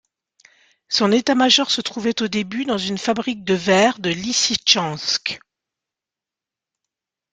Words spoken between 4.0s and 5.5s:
Lyssytchansk.